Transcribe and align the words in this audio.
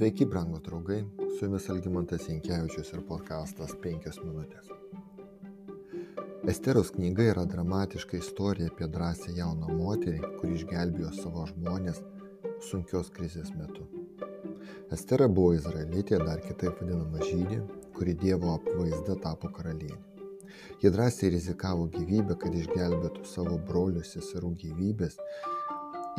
Sveiki, 0.00 0.24
brangų 0.24 0.62
draugai, 0.64 1.02
su 1.36 1.44
jumis 1.44 1.66
Algymantas 1.68 2.22
Jankievičius 2.24 2.88
ir 2.94 3.02
podkastas 3.04 3.74
5 3.82 4.06
minutės. 4.24 4.70
Esteros 6.48 6.88
knyga 6.94 7.26
yra 7.34 7.44
dramatiška 7.44 8.16
istorija 8.16 8.70
apie 8.72 8.88
drąsią 8.94 9.34
jauną 9.36 9.68
moterį, 9.82 10.22
kuri 10.38 10.56
išgelbėjo 10.56 11.10
savo 11.18 11.44
žmonės 11.50 12.00
sunkios 12.70 13.12
krizės 13.12 13.52
metu. 13.58 13.84
Estera 14.96 15.28
buvo 15.28 15.52
izraelitė, 15.58 16.16
dar 16.24 16.40
kitaip 16.48 16.80
vadinama 16.80 17.20
žydė, 17.20 17.60
kuri 17.98 18.16
Dievo 18.24 18.56
apvaizda 18.56 19.20
tapo 19.20 19.52
karalienė. 19.52 20.00
Ji 20.80 20.96
drąsiai 20.96 21.34
rizikavo 21.36 21.90
gyvybę, 21.92 22.40
kad 22.40 22.56
išgelbėtų 22.56 23.28
savo 23.28 23.60
brolių 23.68 24.08
seserų 24.14 24.56
gyvybės 24.64 25.20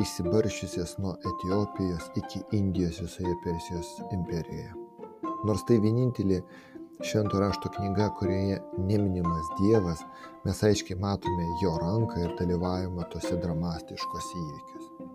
išsibarsčiusias 0.02 0.96
nuo 0.98 1.14
Etiopijos 1.30 2.10
iki 2.20 2.40
Indijos 2.58 3.00
visoje 3.00 3.34
Persijos 3.44 3.90
imperijoje. 4.12 4.72
Nors 5.46 5.64
tai 5.68 5.78
vienintelė 5.82 6.40
švento 7.06 7.40
rašto 7.42 7.70
knyga, 7.76 8.08
kurioje 8.18 8.60
neminimas 8.78 9.50
Dievas, 9.60 10.02
mes 10.44 10.62
aiškiai 10.68 10.98
matome 11.02 11.46
jo 11.62 11.74
ranką 11.82 12.20
ir 12.24 12.34
dalyvavimą 12.38 13.06
tose 13.14 13.38
dramatiškose 13.42 14.42
įvykiuose. 14.42 15.08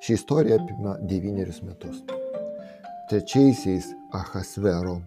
Ši 0.00 0.16
istorija 0.16 0.58
apima 0.60 0.96
devynerius 1.12 1.60
metus. 1.66 2.02
Trečiaisiais 3.10 3.90
Ahasvero 4.16 5.00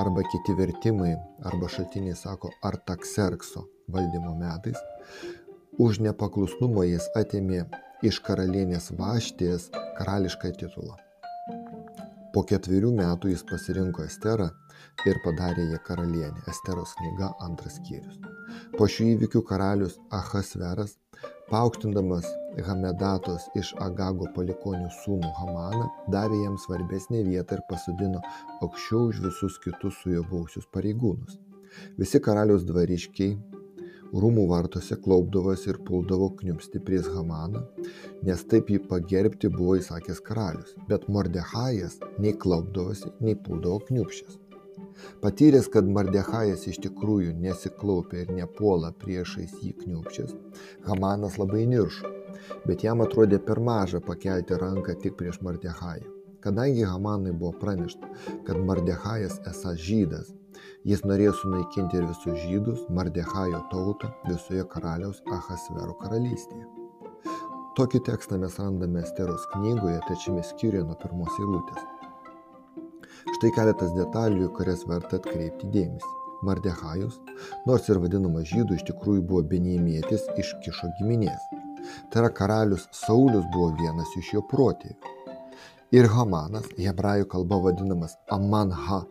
arba 0.00 0.22
kiti 0.32 0.54
vertimai 0.58 1.12
arba 1.50 1.68
šaltiniai 1.68 2.16
sako 2.16 2.50
Artakserkso 2.62 3.66
valdymo 3.90 4.34
metais 4.38 4.78
už 5.78 6.02
nepaklusnumą 6.06 6.86
jis 6.88 7.06
atėmė 7.18 7.64
iš 8.06 8.20
karalienės 8.24 8.90
Vaštės 8.96 9.68
karališką 9.98 10.50
titulą. 10.56 10.96
Po 12.32 12.44
ketverių 12.46 12.92
metų 12.96 13.32
jis 13.32 13.42
pasirinko 13.50 14.04
Esterą 14.06 14.46
ir 15.10 15.18
padarė 15.24 15.66
ją 15.72 15.80
karalienę. 15.84 16.44
Esteros 16.52 16.94
knyga 17.00 17.32
antras 17.44 17.76
skyrius. 17.80 18.20
Po 18.78 18.88
šių 18.88 19.08
įvykių 19.16 19.42
karalius 19.50 19.98
Ahasveras, 20.16 20.96
paaukštindamas 21.50 22.28
Hamedatos 22.66 23.50
iš 23.58 23.74
Agago 23.84 24.30
palikonių 24.36 24.88
sūnų 25.02 25.34
Hamaną, 25.40 25.90
davė 26.14 26.40
jam 26.44 26.56
svarbesnę 26.64 27.24
vietą 27.28 27.58
ir 27.58 27.66
pasodino 27.68 28.22
aukščiau 28.64 29.10
už 29.10 29.22
visus 29.26 29.60
kitus 29.64 30.00
su 30.00 30.14
juo 30.16 30.24
buvusius 30.30 30.70
pareigūnus. 30.72 31.36
Visi 32.00 32.18
karaliaus 32.22 32.64
dvariškiai 32.66 33.36
rūmų 34.12 34.46
vartuose 34.50 34.96
klaupdavosi 35.04 35.70
ir 35.72 35.78
puldavo 35.86 36.30
kniupsti 36.40 36.82
prieš 36.86 37.10
Hamaną, 37.14 37.62
nes 38.26 38.44
taip 38.50 38.70
jį 38.72 38.82
pagerbti 38.90 39.50
buvo 39.54 39.78
įsakęs 39.80 40.22
karalius. 40.26 40.76
Bet 40.88 41.08
Mordechajas 41.08 41.98
nei 42.18 42.34
klaupdavosi, 42.44 43.12
nei 43.20 43.36
puldavo 43.38 43.80
kniupščias. 43.88 44.38
Patyręs, 45.22 45.68
kad 45.72 45.88
Mardechajas 45.88 46.66
iš 46.68 46.80
tikrųjų 46.84 47.34
nesiklaupia 47.40 48.24
ir 48.24 48.32
nepuola 48.36 48.90
priešais 49.02 49.54
jį 49.62 49.74
kniupščias, 49.84 50.34
Hamanas 50.88 51.38
labai 51.40 51.66
niršo, 51.70 52.10
bet 52.66 52.84
jam 52.84 53.04
atrodė 53.04 53.40
per 53.46 53.60
maža 53.60 54.00
pakelti 54.04 54.58
ranką 54.60 54.96
tik 55.02 55.16
prieš 55.20 55.40
Mardechają. 55.46 56.08
Kadangi 56.40 56.86
Hamanui 56.88 57.32
buvo 57.36 57.52
pranešta, 57.60 58.08
kad 58.46 58.60
Mardechajas 58.64 59.40
esą 59.50 59.74
žydas, 59.76 60.32
Jis 60.88 61.02
norėjo 61.04 61.34
sunaikinti 61.36 61.98
ir 61.98 62.06
visus 62.08 62.38
žydus, 62.40 62.84
Mardechajo 62.96 63.58
tautą 63.68 64.08
visoje 64.24 64.62
karaliaus 64.72 65.18
Ahasvero 65.36 65.92
karalystėje. 66.00 66.64
Tokį 67.76 68.00
tekstą 68.06 68.38
mes 68.40 68.56
randame 68.56 69.02
Esteros 69.04 69.44
knygoje, 69.52 69.98
trečiame 70.06 70.40
skyriuje 70.40 70.86
nuo 70.88 70.96
pirmos 71.02 71.36
eilutės. 71.42 71.84
Štai 73.36 73.52
keletas 73.58 73.92
detalių, 73.98 74.48
kurias 74.56 74.86
verta 74.88 75.20
atkreipti 75.20 75.68
dėmesį. 75.76 76.16
Mardechajus, 76.48 77.20
nors 77.68 77.92
ir 77.92 78.00
vadinamas 78.00 78.48
žydų, 78.48 78.80
iš 78.80 78.88
tikrųjų 78.88 79.28
buvo 79.28 79.44
benėmėtis 79.52 80.24
iš 80.40 80.56
kišo 80.64 80.88
giminės. 80.96 81.44
Tai 82.08 82.24
yra 82.24 82.32
karalius 82.40 82.88
Saulis 82.96 83.44
buvo 83.52 83.74
vienas 83.76 84.16
iš 84.16 84.32
jo 84.38 84.46
protėvių. 84.48 85.16
Ir 85.92 86.08
Hamanas, 86.08 86.72
hebrajų 86.80 87.28
kalba 87.28 87.60
vadinamas 87.68 88.16
Amanha 88.32 89.02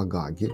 Agagi 0.00 0.48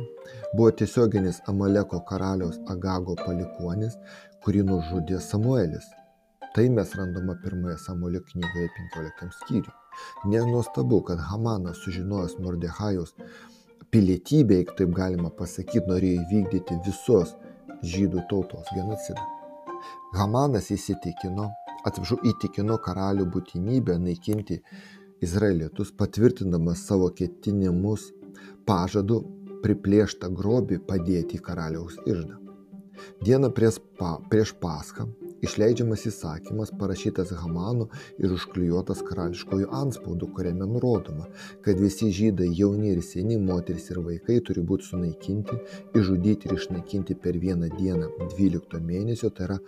buvo 0.56 0.70
tiesioginis 0.70 1.40
Amaleko 1.52 2.00
karaliaus 2.10 2.58
Agago 2.74 3.16
palikuonis, 3.24 3.96
kurį 4.44 4.64
nužudė 4.70 5.20
Samuelis. 5.24 5.86
Tai 6.54 6.66
mes 6.76 6.94
randama 6.98 7.36
pirmoje 7.44 7.76
Samuelio 7.78 8.20
knygoje 8.32 8.68
15 8.96 9.30
skyriui. 9.38 9.76
Nenuostabu, 10.32 11.00
kad 11.08 11.18
Hamanas 11.30 11.82
sužinojęs 11.84 12.38
Mordechajaus 12.42 13.14
pilietybę, 13.90 14.54
jeigu 14.54 14.74
taip 14.78 14.94
galima 14.94 15.30
pasakyti, 15.40 15.86
norėjo 15.90 16.22
įvykdyti 16.24 16.78
visos 16.86 17.34
žydų 17.92 18.24
tautos 18.30 18.70
genocidą. 18.74 19.24
Hamanas 20.18 20.70
įsitikino, 20.74 21.48
atsiprašau, 21.86 22.18
įtikino 22.32 22.78
karalių 22.86 23.26
būtinybę 23.34 23.96
naikinti 24.02 24.60
izraelitus, 25.22 25.92
patvirtindamas 26.02 26.82
savo 26.86 27.10
ketinimus 27.20 28.10
pažadu 28.66 29.22
priplėštą 29.64 30.30
grobį 30.36 30.80
padėti 30.88 31.38
į 31.38 31.44
karaliaus 31.48 31.98
iždą. 32.06 32.40
Dieną 33.24 33.48
prieš, 33.56 33.78
pa, 33.98 34.18
prieš 34.32 34.52
Paschą 34.60 35.06
išleidžiamas 35.46 36.02
įsakymas 36.10 36.72
parašytas 36.80 37.30
Hamanu 37.42 37.86
ir 38.20 38.34
užklijuotas 38.36 39.00
karališkojų 39.06 39.70
anspaudu, 39.78 40.28
kuriame 40.36 40.68
nurodoma, 40.68 41.28
kad 41.64 41.80
visi 41.80 42.10
žydai 42.18 42.50
jauni 42.58 42.92
ir 42.92 43.00
seni, 43.06 43.38
moteris 43.40 43.88
ir 43.94 44.02
vaikai 44.04 44.40
turi 44.44 44.64
būti 44.72 44.90
sunaikinti, 44.90 45.56
išžudyti 45.96 46.50
ir 46.50 46.58
išnaikinti 46.58 47.16
per 47.24 47.40
vieną 47.46 47.72
dieną 47.78 48.12
12 48.36 48.84
mėnesio, 48.92 49.32
tai 49.32 49.48
yra 49.48 49.58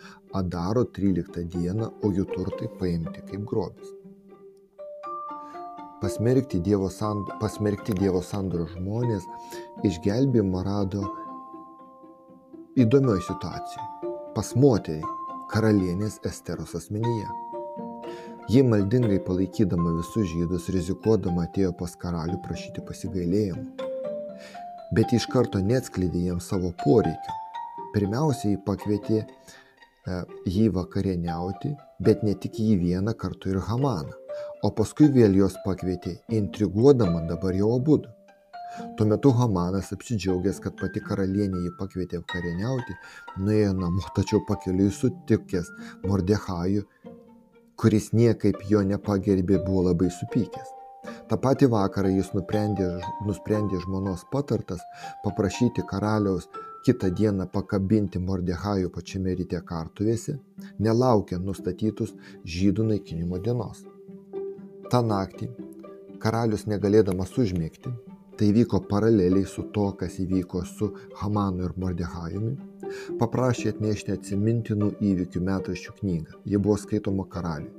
Adaro 0.42 0.84
13 1.00 1.48
dieną, 1.56 1.90
o 2.04 2.12
jų 2.12 2.28
turtai 2.36 2.68
paimti 2.78 3.24
kaip 3.32 3.48
grobis 3.48 4.01
pasmerkti 6.02 6.58
Dievo, 6.60 6.88
sand, 6.90 7.28
pasmerkti 7.40 7.94
dievo 7.94 8.20
sandoro 8.26 8.66
žmonės 8.72 9.22
išgelbėjimą 9.86 10.62
rado 10.66 11.02
įdomioj 12.82 13.20
situacijai. 13.28 13.84
Pas 14.34 14.50
moterį 14.58 15.12
karalienės 15.52 16.18
Esteros 16.26 16.74
asmenyje. 16.74 17.28
Ji 18.50 18.64
maldingai 18.66 19.20
palaikydama 19.22 19.92
visus 20.00 20.26
žydus, 20.32 20.66
rizikuodama 20.74 21.44
atėjo 21.46 21.70
pas 21.78 21.94
karalių 22.04 22.40
prašyti 22.48 22.82
pasigailėjimo. 22.88 23.62
Bet 24.96 25.14
iš 25.14 25.28
karto 25.30 25.60
neatskleidė 25.62 26.24
jiems 26.26 26.50
savo 26.50 26.72
poreikio. 26.82 27.36
Pirmiausia, 27.94 28.56
jį 28.56 28.58
pakvietė 28.66 29.20
e, 29.22 30.18
jį 30.50 30.66
vakarieniauti, 30.74 31.76
bet 32.02 32.26
ne 32.26 32.34
tik 32.34 32.58
jį 32.58 32.80
vieną 32.82 33.14
kartu 33.22 33.54
ir 33.54 33.62
Hamaną 33.68 34.21
o 34.62 34.70
paskui 34.78 35.10
vėl 35.14 35.34
juos 35.40 35.56
pakvietė, 35.66 36.16
intriguodama 36.40 37.24
dabar 37.28 37.56
jau 37.58 37.72
abudu. 37.76 38.10
Tuo 38.96 39.06
metu 39.06 39.32
Hamanas 39.36 39.90
apsidžiaugęs, 39.92 40.60
kad 40.64 40.78
pati 40.80 41.02
karalienė 41.04 41.60
jį 41.66 41.72
pakvietė 41.80 42.22
vakarieniauti, 42.22 42.94
nuėjo 43.44 43.72
namo, 43.76 44.04
tačiau 44.16 44.40
pakeliui 44.48 44.88
sutikęs 44.96 45.68
Mordechajų, 46.06 46.86
kuris 47.76 48.12
niekaip 48.16 48.62
jo 48.70 48.80
nepagerbė, 48.92 49.60
buvo 49.66 49.88
labai 49.90 50.08
supykęs. 50.14 50.72
Ta 51.28 51.36
pati 51.44 51.66
vakarą 51.66 52.12
jis 52.14 52.30
nusprendė, 52.32 52.88
nusprendė 53.26 53.80
žmonos 53.82 54.22
patartas 54.32 54.84
paprašyti 55.24 55.84
karaliaus 55.90 56.46
kitą 56.86 57.10
dieną 57.18 57.48
pakabinti 57.52 58.22
Mordechajų 58.22 58.92
pačiame 58.94 59.34
ryte 59.38 59.60
kartuvėse, 59.66 60.38
nelaukiant 60.78 61.44
nustatytus 61.46 62.14
žydų 62.56 62.88
naikinimo 62.94 63.42
dienos. 63.42 63.82
Ta 64.92 64.98
naktį 65.00 65.46
karalius 66.20 66.66
negalėdamas 66.68 67.30
užmėgti, 67.40 67.88
tai 68.36 68.48
vyko 68.52 68.82
paraleliai 68.90 69.46
su 69.48 69.62
to, 69.72 69.86
kas 69.96 70.18
įvyko 70.20 70.60
su 70.68 70.90
Hamanu 71.22 71.64
ir 71.64 71.72
Mordechajumi, 71.80 72.50
paprašė 73.22 73.72
atnešti 73.72 74.12
atsimintinų 74.12 74.90
įvykių 75.12 75.42
metraščių 75.48 75.96
knygą. 76.02 76.36
Ji 76.44 76.60
buvo 76.66 76.76
skaitoma 76.84 77.24
karaliui. 77.32 77.72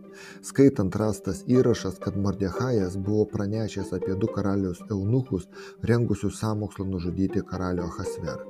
Skaitant 0.50 0.98
rastas 1.04 1.44
įrašas, 1.46 2.02
kad 2.02 2.18
Mordechajas 2.18 2.98
buvo 2.98 3.28
pranešęs 3.30 3.94
apie 4.00 4.18
du 4.18 4.34
karalius 4.34 4.82
eunuchus, 4.90 5.46
rengusius 5.94 6.42
sąmokslą 6.42 6.90
nužudyti 6.96 7.46
karalių 7.54 7.86
Ahasverą. 7.92 8.42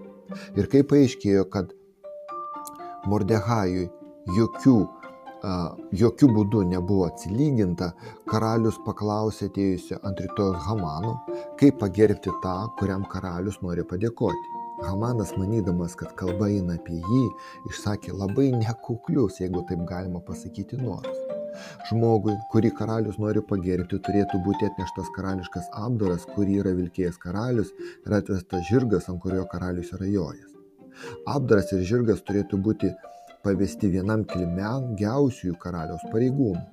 Ir 0.55 0.71
kai 0.71 0.87
paaiškėjo, 0.87 1.49
kad 1.51 1.75
Mordechajui 3.11 3.89
jokių 4.39 4.77
jokių 5.43 6.29
būdų 6.37 6.63
nebuvo 6.71 7.07
atsilyginta, 7.09 7.91
karalius 8.29 8.79
paklausė 8.85 9.49
atėjusio 9.51 9.99
ant 10.07 10.21
rytojos 10.23 10.63
Hamano, 10.67 11.17
kaip 11.59 11.79
pagerbti 11.81 12.31
tą, 12.43 12.55
kuriam 12.79 13.03
karalius 13.11 13.59
nori 13.61 13.83
padėkoti. 13.83 14.61
Hamanas, 14.83 15.35
manydamas, 15.37 15.93
kad 15.95 16.15
kalba 16.19 16.49
eina 16.51 16.79
apie 16.79 16.97
jį, 16.97 17.25
išsakė 17.69 18.15
labai 18.17 18.49
nekuklius, 18.55 19.39
jeigu 19.39 19.63
taip 19.69 19.85
galima 19.87 20.23
pasakyti, 20.23 20.79
norus. 20.81 21.19
Žmogui, 21.89 22.33
kurį 22.51 22.71
karalius 22.79 23.19
nori 23.21 23.43
pagerbti, 23.45 23.99
turėtų 24.07 24.39
būti 24.47 24.67
atneštas 24.71 25.11
karališkas 25.15 25.69
apdaras, 25.85 26.25
kurį 26.33 26.59
yra 26.63 26.73
vilkėjęs 26.79 27.19
karalius 27.21 27.69
ir 27.83 28.17
atvestas 28.17 28.65
žirgas, 28.71 29.09
ant 29.11 29.21
kurio 29.23 29.45
karalius 29.51 29.93
yra 29.93 30.09
jojęs. 30.09 30.51
Apdaras 31.29 31.71
ir 31.75 31.85
žirgas 31.89 32.25
turėtų 32.25 32.59
būti 32.65 32.91
pavesti 33.43 33.89
vienam 33.91 34.23
kilmiausiųjų 34.29 35.55
karaliaus 35.63 36.03
pareigūnų. 36.11 36.63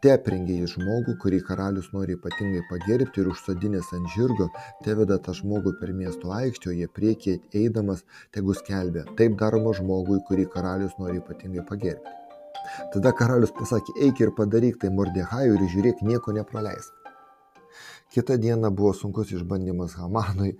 Te 0.00 0.12
aprengė 0.14 0.54
į 0.64 0.68
žmogų, 0.72 1.14
kurį 1.20 1.42
karalius 1.44 1.90
nori 1.92 2.14
ypatingai 2.16 2.62
pagerbti 2.70 3.20
ir 3.20 3.26
užsodinęs 3.34 3.90
ant 3.98 4.08
žirgo, 4.14 4.46
te 4.84 4.94
veda 4.96 5.18
tą 5.20 5.34
žmogų 5.36 5.74
per 5.80 5.92
miesto 5.92 6.32
aikštę, 6.32 6.70
o 6.70 6.76
jie 6.78 6.88
priekiai 6.88 7.42
eidamas 7.62 8.06
tegu 8.32 8.56
skelbė, 8.56 9.04
taip 9.18 9.36
daroma 9.42 9.74
žmogui, 9.76 10.22
kurį 10.28 10.46
karalius 10.54 10.96
nori 11.02 11.20
ypatingai 11.20 11.66
pagerbti. 11.68 12.16
Tada 12.94 13.12
karalius 13.16 13.52
pasakė, 13.52 13.98
eik 14.06 14.24
ir 14.24 14.32
padaryk 14.36 14.80
tai 14.80 14.88
Mordehajų 14.94 15.58
ir 15.58 15.68
žiūrėk, 15.74 16.00
nieko 16.06 16.32
nepraleisk. 16.32 16.96
Kita 18.10 18.38
diena 18.40 18.72
buvo 18.74 18.94
sunkus 18.96 19.30
išbandymas 19.36 19.98
Hamanui 20.00 20.56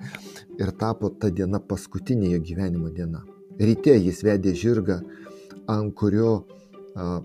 ir 0.61 0.71
tapo 0.79 1.09
ta 1.11 1.33
diena 1.33 1.59
paskutinė 1.73 2.35
jo 2.35 2.45
gyvenimo 2.45 2.93
diena. 2.95 3.25
Ryte 3.59 3.97
jis 3.97 4.21
vedė 4.25 4.53
žirgą, 4.56 5.01
ant 5.75 5.94
kurio 5.99 6.32
a, 6.94 7.20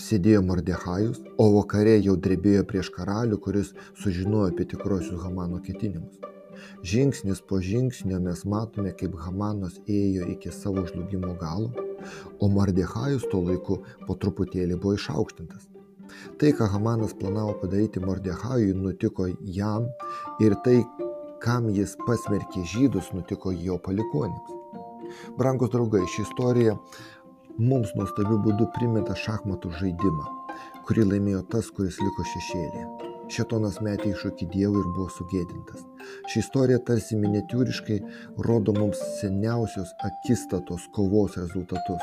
sėdėjo 0.00 0.40
Mordehajus, 0.48 1.20
o 1.38 1.50
vakare 1.58 1.98
jau 2.00 2.16
drebėjo 2.16 2.64
prieš 2.68 2.90
karalių, 2.94 3.38
kuris 3.44 3.74
sužinojo 4.00 4.48
apie 4.52 4.66
tikrosius 4.72 5.20
Hamano 5.24 5.60
ketinimus. 5.64 6.18
Žingsnis 6.84 7.40
po 7.48 7.60
žingsnio 7.64 8.18
mes 8.24 8.44
matome, 8.48 8.92
kaip 8.96 9.16
Hamanas 9.24 9.78
ėjo 9.88 10.28
iki 10.34 10.52
savo 10.52 10.84
žlugimo 10.88 11.36
galo 11.40 11.90
o 12.40 12.48
Mardechajus 12.48 13.26
tuo 13.30 13.42
laiku 13.48 13.80
po 14.06 14.16
truputėlį 14.22 14.78
buvo 14.80 14.96
išaukštintas. 14.98 15.68
Tai, 16.40 16.50
ką 16.56 16.68
Hamanas 16.72 17.14
planavo 17.16 17.54
padaryti 17.60 18.02
Mordechajui, 18.02 18.74
nutiko 18.76 19.28
jam 19.58 19.86
ir 20.42 20.56
tai, 20.64 20.80
kam 21.44 21.70
jis 21.72 21.96
pasmerkė 22.06 22.64
žydus, 22.72 23.12
nutiko 23.16 23.52
jo 23.52 23.78
palikonėms. 23.84 24.56
Brangus 25.38 25.72
draugai, 25.72 26.02
ši 26.06 26.22
istorija 26.26 26.76
mums 27.58 27.94
nuostabiu 27.96 28.38
būdu 28.44 28.70
primeta 28.76 29.16
šachmatų 29.18 29.72
žaidimą, 29.80 30.26
kurį 30.88 31.06
laimėjo 31.12 31.42
tas, 31.54 31.70
kuris 31.76 31.98
liko 32.02 32.26
šešėlėje. 32.32 32.88
Šetonas 33.30 33.76
metė 33.86 34.10
iššūkį 34.10 34.46
Dievui 34.50 34.80
ir 34.82 34.88
buvo 34.94 35.06
sugėdintas. 35.14 35.84
Ši 36.32 36.40
istorija 36.42 36.80
tarsi 36.86 37.18
miniatūriškai 37.20 37.98
rodo 38.46 38.74
mums 38.74 39.02
seniausios 39.20 39.92
akistatos 40.08 40.88
kovos 40.96 41.36
rezultatus. 41.38 42.02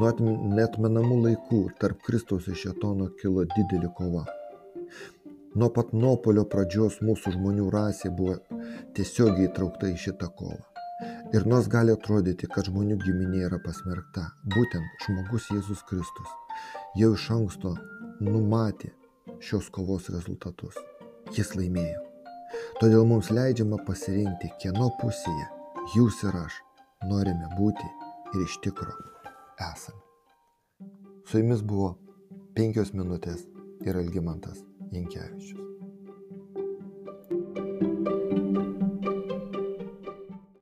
Nuo 0.00 0.12
netmenamų 0.56 1.18
laikų 1.26 1.60
tarp 1.82 2.00
Kristaus 2.06 2.48
ir 2.48 2.56
Šetono 2.62 3.10
kilo 3.20 3.44
didelė 3.52 3.92
kova. 3.98 4.24
Nuo 5.56 5.68
pat 5.76 5.92
nuopolio 5.96 6.46
pradžios 6.52 7.02
mūsų 7.04 7.36
žmonių 7.36 7.68
rasė 7.72 8.14
buvo 8.16 8.38
tiesiogiai 8.96 9.50
įtraukta 9.50 9.92
į 9.92 10.00
šitą 10.06 10.32
kovą. 10.40 10.75
Ir 11.34 11.46
nors 11.46 11.66
gali 11.66 11.90
atrodyti, 11.90 12.46
kad 12.46 12.68
žmonių 12.68 13.00
giminė 13.02 13.46
yra 13.48 13.58
pasmerkta, 13.62 14.28
būtent 14.54 15.06
žmogus 15.06 15.48
Jėzus 15.50 15.82
Kristus 15.88 16.30
jau 16.96 17.12
iš 17.16 17.26
anksto 17.34 17.74
numatė 18.22 18.92
šios 19.42 19.68
kovos 19.74 20.08
rezultatus. 20.14 20.78
Jis 21.34 21.52
laimėjo. 21.58 22.04
Todėl 22.80 23.04
mums 23.10 23.32
leidžiama 23.34 23.80
pasirinkti, 23.88 24.52
kieno 24.62 24.88
pusėje 25.02 25.50
jūs 25.96 26.22
ir 26.28 26.38
aš 26.44 26.62
norime 27.10 27.50
būti 27.58 27.90
ir 28.34 28.46
iš 28.46 28.58
tikro 28.64 28.94
esame. 29.58 30.02
Su 31.26 31.42
jumis 31.42 31.62
buvo 31.66 31.96
penkios 32.54 32.94
minutės 32.94 33.48
ir 33.84 33.98
Algymantas 33.98 34.62
Jankievičius. 34.94 35.65